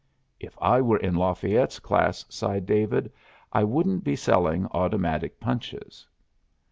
"If 0.39 0.57
I 0.59 0.81
were 0.81 0.97
in 0.97 1.13
Lafayette's 1.13 1.77
class," 1.77 2.25
sighed 2.27 2.65
David, 2.65 3.11
"I 3.53 3.63
wouldn't 3.63 4.03
be 4.03 4.15
selling 4.15 4.65
automatic 4.71 5.39
punches." 5.39 6.07